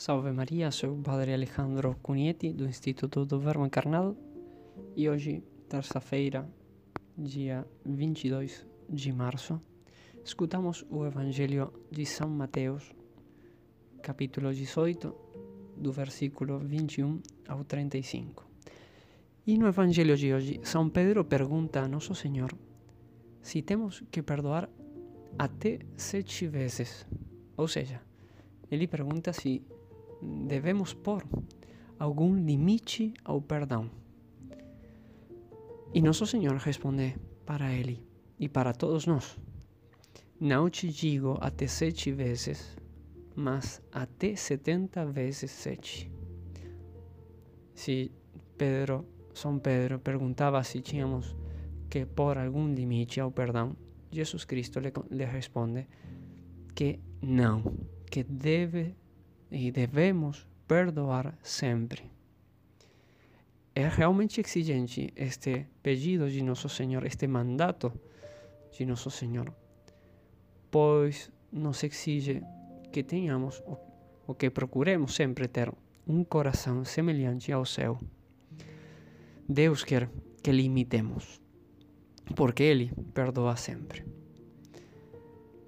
[0.00, 4.16] Salve Maria, sou o Padre Alejandro Cunieti do Instituto do Verbo Encarnado
[4.96, 6.48] e hoje, terça-feira,
[7.18, 9.60] dia 22 de março,
[10.24, 12.94] escutamos o Evangelho de São Mateus,
[14.00, 15.14] capítulo 18,
[15.76, 18.48] do versículo 21 ao 35.
[19.46, 22.50] E no Evangelho de hoje, São Pedro pergunta a Nosso Senhor
[23.42, 24.66] se temos que perdoar
[25.38, 27.06] até sete vezes.
[27.54, 28.00] Ou seja,
[28.70, 29.62] ele pergunta se
[30.22, 31.24] devemos pôr
[31.98, 33.90] algum limite ao perdão.
[35.92, 38.02] E Nosso Senhor responde para ele
[38.38, 39.38] e para todos nós:
[40.38, 42.76] Não te digo até sete vezes,
[43.34, 46.10] mas até setenta vezes sete.
[47.74, 48.12] Se
[48.56, 51.34] Pedro, São Pedro perguntava se tínhamos
[51.88, 53.76] que pôr algum limite ao perdão,
[54.12, 55.86] Jesus Cristo lhe, lhe responde
[56.74, 57.62] que não,
[58.10, 58.94] que deve
[59.50, 62.10] e devemos perdoar sempre.
[63.74, 67.92] É realmente exigente este pedido de Nosso Senhor, este mandato
[68.76, 69.52] de Nosso Senhor,
[70.70, 72.42] pois nos exige
[72.92, 73.62] que tenhamos
[74.26, 75.72] o que procuremos sempre ter
[76.06, 77.98] um coração semelhante ao seu.
[79.48, 80.08] Deus quer
[80.42, 81.40] que lhe imitemos,
[82.36, 84.19] porque Ele perdoa sempre.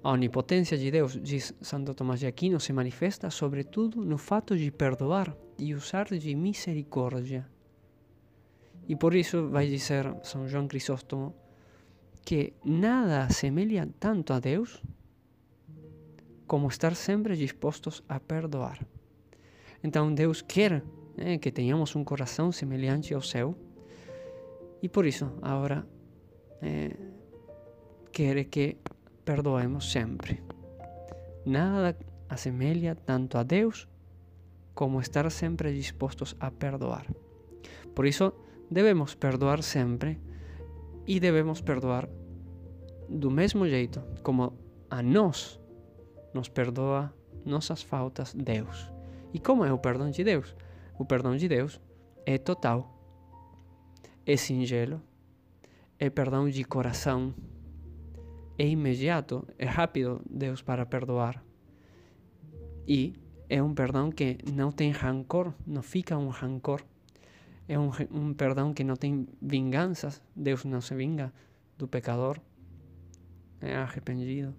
[0.03, 4.69] A onipotência de Deus, diz Santo Tomás de Aquino, se manifesta sobretudo no fato de
[4.69, 7.47] perdoar e usar de misericórdia.
[8.85, 11.33] E por isso vai dizer São João Crisóstomo
[12.25, 14.83] que nada assemelha tanto a Deus
[16.45, 18.85] como estar sempre dispostos a perdoar.
[19.81, 20.83] Então Deus quer
[21.15, 23.55] né, que tenhamos um coração semelhante ao seu
[24.81, 25.87] e por isso agora
[26.61, 26.91] é,
[28.11, 28.77] quer que
[29.23, 30.43] perdoemos sempre.
[31.45, 31.97] Nada
[32.29, 33.87] assemelha tanto a Deus
[34.73, 37.05] como estar sempre dispostos a perdoar.
[37.95, 38.33] Por isso,
[38.69, 40.19] devemos perdoar sempre
[41.05, 42.09] e devemos perdoar
[43.09, 44.57] do mesmo jeito como
[44.89, 45.59] a nós
[46.33, 47.13] nos perdoa
[47.45, 48.91] nossas faltas Deus.
[49.33, 50.55] E como é o perdão de Deus?
[50.97, 51.79] O perdão de Deus
[52.25, 52.89] é total,
[54.25, 55.01] é singelo,
[55.99, 57.33] é perdão de coração
[58.57, 61.43] é imediato, é rápido Deus para perdoar.
[62.87, 63.13] E
[63.49, 66.83] é um perdão que não tem rancor, não fica um rancor.
[67.67, 70.21] É um, um perdão que não tem vinganças.
[70.35, 71.33] Deus não se vinga
[71.77, 72.39] do pecador.
[73.61, 74.53] É arrependido.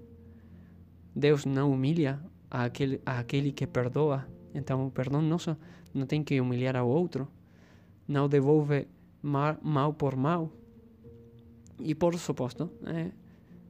[1.14, 4.26] Deus não humilha aquele, aquele que perdoa.
[4.54, 5.56] Então o perdão nosso
[5.92, 7.28] não tem que humilhar ao outro.
[8.08, 8.88] Não devolve
[9.22, 10.50] mal, mal por mal.
[11.78, 13.10] E por suposto, é,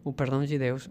[0.05, 0.91] o perdão de Deus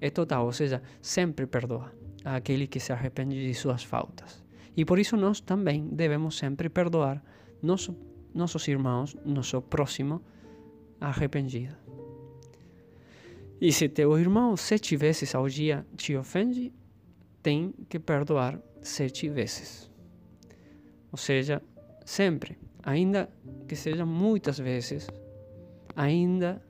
[0.00, 1.92] é total, ou seja, sempre perdoa
[2.24, 4.42] aquele que se arrepende de suas faltas.
[4.76, 7.22] E por isso nós também devemos sempre perdoar
[7.62, 7.94] nosso,
[8.34, 10.22] nossos irmãos, nosso próximo
[11.00, 11.76] arrependido.
[13.60, 16.72] E se teu irmão sete vezes ao dia te ofende,
[17.42, 19.90] tem que perdoar sete vezes.
[21.12, 21.62] Ou seja,
[22.06, 23.28] sempre, ainda
[23.68, 25.08] que seja muitas vezes,
[25.94, 26.62] ainda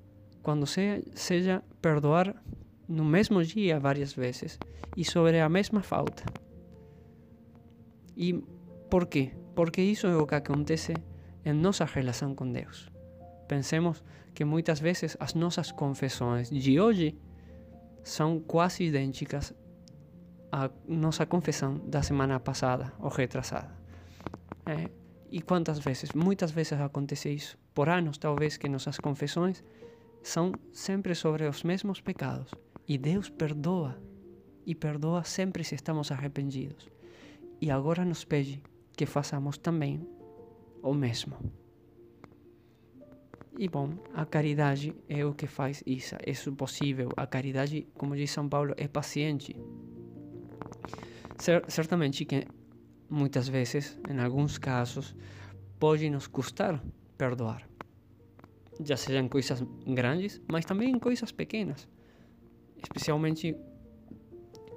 [0.43, 2.35] quando se, seja perdoar
[2.89, 4.59] no mesmo dia várias vezes
[4.97, 6.25] e sobre a mesma falta.
[8.17, 8.43] E
[8.91, 9.33] por quê?
[9.55, 10.95] Porque isso é o que acontece
[11.45, 12.91] em nossa relação com Deus.
[13.49, 14.03] Pensemos
[14.35, 17.17] que muitas vezes as nossas confissões de hoje
[18.03, 19.55] são quase idênticas
[20.51, 23.71] à nossa confissão da semana passada ou retrasada.
[24.67, 24.89] É,
[25.31, 26.13] e quantas vezes?
[26.13, 27.59] Muitas vezes acontece isso.
[27.75, 29.63] Por anos, talvez, que nossas confissões
[30.23, 32.51] são sempre sobre os mesmos pecados.
[32.87, 34.01] E Deus perdoa.
[34.67, 36.89] E perdoa sempre se estamos arrependidos.
[37.61, 38.63] E agora nos pede
[38.97, 40.07] que façamos também
[40.83, 41.37] o mesmo.
[43.59, 47.11] E bom, a caridade é o que faz isso, é possível.
[47.17, 49.55] A caridade, como diz São Paulo, é paciente.
[51.69, 52.47] Certamente que
[53.09, 55.15] muitas vezes, em alguns casos,
[55.79, 56.83] pode nos custar
[57.19, 57.70] perdoar
[58.85, 61.89] já sejam coisas grandes, mas também coisas pequenas.
[62.83, 63.57] Especialmente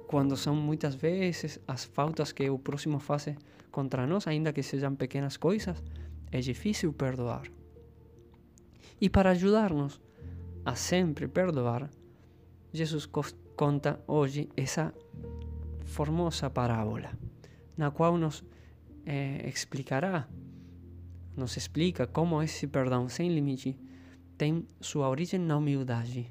[0.06, 3.28] quando são muitas vezes as faltas que o próximo faz
[3.70, 5.82] contra nós, ainda que sejam pequenas coisas,
[6.30, 7.42] é difícil perdoar.
[9.00, 10.00] E para ajudar-nos
[10.64, 11.90] a sempre perdoar,
[12.72, 13.06] Jesus
[13.56, 14.94] conta hoje essa
[15.84, 17.10] formosa parábola,
[17.76, 18.44] na qual nos
[19.06, 20.28] eh, explicará,
[21.36, 23.76] nos explica como esse perdão sem limite
[24.36, 26.26] tem sua origem na humildade.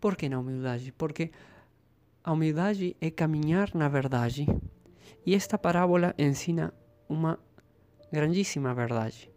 [0.00, 0.92] Por que na humildade?
[0.92, 1.30] Porque
[2.22, 4.46] a humildade é caminhar na verdade
[5.24, 6.72] E esta parábola ensina
[7.08, 7.38] uma
[8.10, 9.30] grandíssima verdade,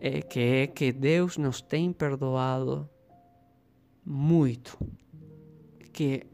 [0.00, 2.88] é que é que Deus nos tem perdoado
[4.04, 4.78] muito,
[5.92, 6.24] que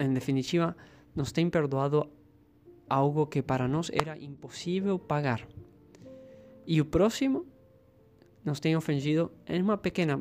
[0.00, 0.76] em definitiva
[1.14, 2.10] nos tem perdoado
[2.88, 5.46] algo que para nós era impossível pagar.
[6.66, 7.46] E o próximo
[8.46, 10.18] nos tem ofendido em uma pequena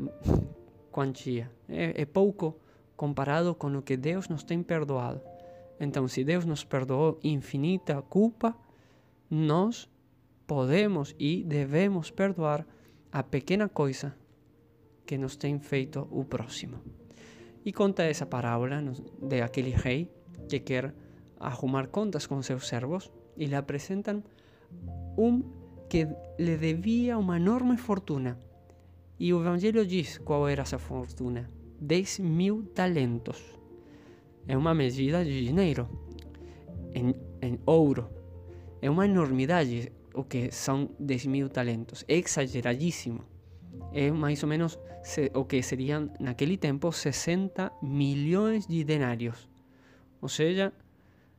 [0.92, 2.60] quantia, é, é pouco
[2.98, 5.22] comparado com o que Deus nos tem perdoado.
[5.80, 8.56] Então, se Deus nos perdoou infinita culpa,
[9.30, 9.90] nós
[10.48, 12.66] podemos e devemos perdoar
[13.12, 14.16] a pequena coisa
[15.06, 16.80] que nos tem feito o próximo.
[17.64, 18.82] E conta essa parábola
[19.22, 20.12] de aquele rei
[20.48, 20.94] que quer
[21.40, 24.24] arrumar contas com seus servos e lhe apresentam
[25.18, 25.44] um
[25.96, 26.08] que
[26.38, 28.38] devia uma enorme fortuna.
[29.18, 31.50] E o Evangelho diz qual era essa fortuna:
[31.80, 33.40] 10 mil talentos.
[34.46, 35.88] É uma medida de dinheiro,
[36.94, 38.10] em, em ouro.
[38.82, 42.04] É uma enormidade o que são 10 mil talentos.
[42.10, 43.24] É exageradíssimo.
[43.94, 44.78] É mais ou menos
[45.34, 49.50] o que seriam, naquele tempo, 60 milhões de denários.
[50.22, 50.74] Ou seja,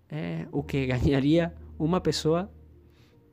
[0.09, 2.51] é o que ganharia uma pessoa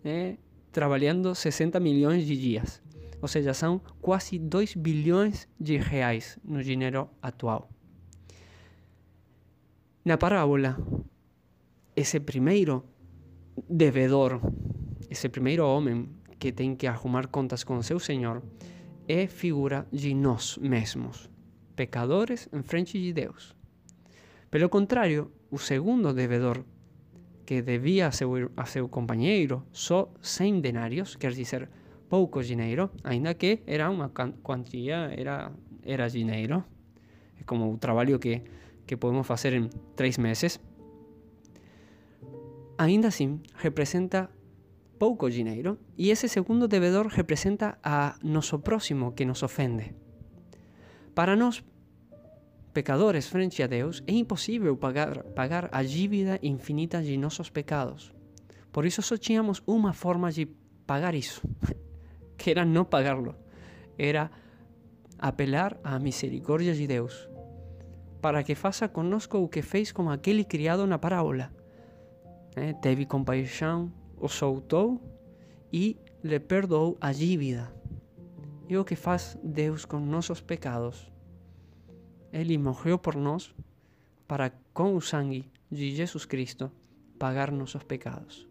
[0.04, 0.36] é,
[0.74, 2.82] trabalhando 60 milhões de dias.
[3.22, 7.70] Ou seja, são quase 2 bilhões de reais no dinheiro atual.
[10.04, 10.76] Na parábola,
[11.96, 12.84] esse primeiro
[13.70, 14.42] devedor,
[15.10, 18.44] esse primeiro homem que tem que arrumar contas com seu Senhor,
[19.08, 21.30] é figura de nós mesmos,
[21.76, 23.56] pecadores em frente de Deus.
[24.50, 26.66] Pelo contrário, o segundo devedor,
[27.46, 31.70] que devia a seu, a seu companheiro só 100 denários, quer dizer,
[32.10, 34.10] pouco dinheiro, ainda que era uma
[34.42, 35.52] quantia, era,
[35.84, 36.64] era dinheiro.
[37.46, 38.42] Como o trabalho que,
[38.88, 40.60] que podemos fazer em três meses.
[42.78, 44.30] Ainda assim, representa
[44.98, 49.94] pouco dinheiro e esse segundo devedor representa a nosso próximo que nos ofende.
[51.14, 51.64] Para nós,
[52.74, 58.12] pecadores frente a Deus, é impossível pagar, pagar a dívida infinita de nossos pecados.
[58.72, 60.48] Por isso só tínhamos uma forma de
[60.88, 61.42] pagar isso,
[62.36, 63.36] que era não pagá-lo,
[63.98, 64.32] era
[65.20, 67.30] apelar à misericórdia de Deus,
[68.20, 71.54] para que faça conosco o que fez com aquele criado na parábola.
[72.56, 75.00] Eh, teve compaixão, o soltou
[75.72, 77.72] e lhe perdoou a dívida.
[78.68, 81.13] E o que faz Deus com nossos pecados?
[82.34, 83.54] Ele morreu por nós
[84.28, 86.72] para, com o sangue de Jesus Cristo,
[87.20, 88.48] pagar nossos pecados.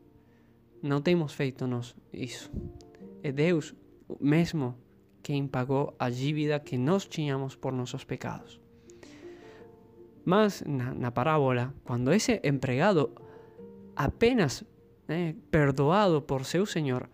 [0.80, 2.50] Não temos feito nós isso.
[3.22, 3.74] É Deus
[4.20, 4.76] mesmo
[5.22, 8.60] quem pagou a dívida que nós tínhamos por nossos pecados.
[10.24, 13.10] Mas na, na parábola, quando esse empregado
[13.96, 14.64] apenas
[15.08, 17.08] eh, perdoado por seu senhor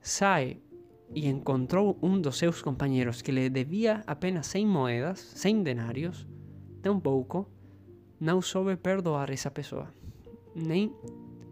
[0.00, 0.58] sai
[1.14, 6.26] e encontrou um dos seus companheiros que lhe devia apenas 100 moedas, 100 denários,
[6.82, 7.48] tão pouco,
[8.18, 9.88] não soube perdoar essa pessoa,
[10.54, 10.92] nem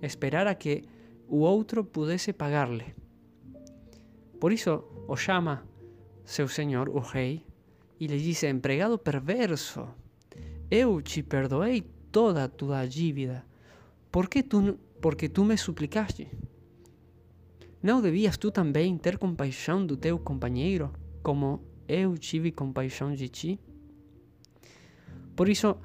[0.03, 0.83] esperar a que
[1.29, 2.95] o outro pudesse pagar-lhe.
[4.41, 5.63] Por isso o chama
[6.25, 7.47] seu senhor, o rei,
[8.01, 9.89] e lhe diz: Empregado perverso,
[10.71, 13.45] eu te perdoei toda a tua dívida.
[14.11, 16.29] Por que tu, porque tu me suplicaste?
[17.83, 23.61] Não devias tu também ter compaixão do teu companheiro, como eu tive compaixão de ti?
[25.35, 25.77] Por isso,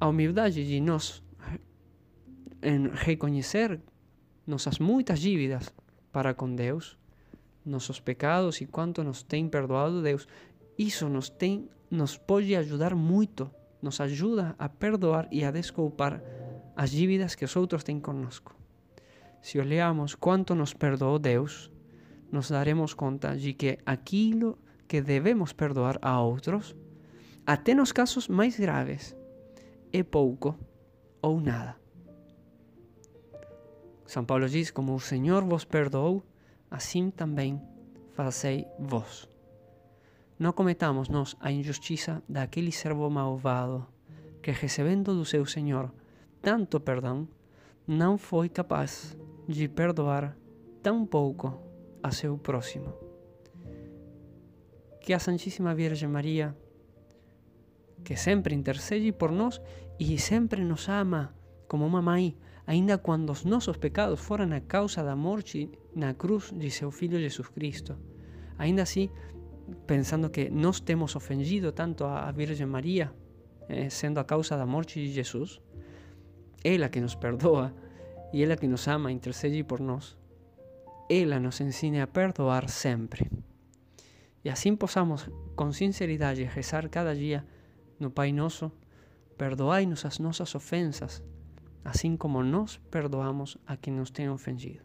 [0.00, 1.22] a humildade de nós
[2.62, 3.80] em reconhecer
[4.46, 5.74] nossas muitas dívidas
[6.10, 6.96] para com Deus
[7.64, 10.26] nossos pecados e quanto nos tem perdoado Deus.
[10.76, 16.22] Isso nos tem, nos pode ajudar muito, nos ajuda a perdoar e a desculpar
[16.74, 18.61] as dívidas que os outros têm conosco.
[19.42, 21.70] Se olhamos quanto nos perdoou Deus,
[22.30, 24.56] nos daremos conta de que aquilo
[24.86, 26.76] que devemos perdoar a outros,
[27.44, 29.16] até nos casos mais graves,
[29.92, 30.56] é pouco
[31.20, 31.76] ou nada.
[34.06, 36.22] São Paulo diz: Como o Senhor vos perdoou,
[36.70, 37.60] assim também
[38.14, 39.28] fazei vós.
[40.38, 43.86] Não cometamos nós a injustiça daquele servo malvado
[44.40, 45.92] que, recebendo do seu Senhor
[46.40, 47.28] tanto perdão,
[47.86, 50.36] não foi capaz de perdoar
[50.82, 51.60] tão pouco
[52.02, 52.92] a seu próximo.
[55.00, 56.56] Que a Santíssima Virgem Maria,
[58.04, 59.60] que sempre intercede por nós
[59.98, 61.34] e sempre nos ama
[61.68, 66.52] como uma mãe, ainda quando os nossos pecados foram a causa da morte na cruz
[66.52, 67.96] de seu Filho Jesus Cristo.
[68.58, 69.10] Ainda assim,
[69.86, 73.12] pensando que nós temos ofendido tanto a Virgem Maria,
[73.68, 75.60] eh, sendo a causa da morte de Jesus,
[76.64, 77.74] ela que nos perdoa
[78.32, 80.16] e ela que nos ama intercede por nós,
[81.08, 83.30] ela nos ensine a perdoar sempre.
[84.44, 87.44] E assim possamos, com sinceridade, rezar cada dia
[87.98, 88.72] no Pai Nosso,
[89.36, 91.22] perdoai-nos as ofensas,
[91.84, 94.84] assim como nós perdoamos a quem nos tem ofendido.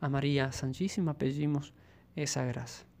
[0.00, 1.72] A Maria Santíssima pedimos
[2.14, 2.95] essa graça.